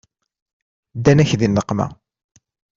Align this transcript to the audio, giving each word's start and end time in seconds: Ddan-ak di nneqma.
Ddan-ak 0.97 1.31
di 1.39 1.47
nneqma. 1.49 1.87